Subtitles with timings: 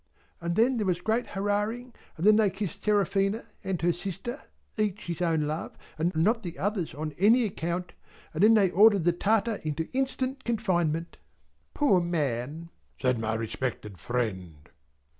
[0.41, 4.41] And then there was great hurrahing, and then they kissed Seraphina and her sister,
[4.75, 7.93] each his own love, and not the other's on any account,
[8.33, 11.17] and then they ordered the Tartar into instant confinement."
[11.75, 12.69] "Poor man!"
[12.99, 14.71] said my respected friend.